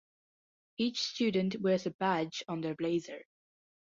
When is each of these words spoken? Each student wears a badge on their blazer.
Each 0.77 0.99
student 1.03 1.57
wears 1.61 1.85
a 1.85 1.91
badge 1.91 2.41
on 2.47 2.61
their 2.61 2.73
blazer. 2.73 3.23